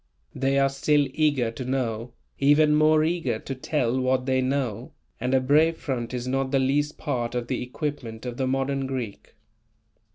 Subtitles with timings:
[0.33, 5.35] They are still eager to know, even more eager to tell what they know, and
[5.35, 9.35] a brave front is not the least part of the equipment of the modern Greek.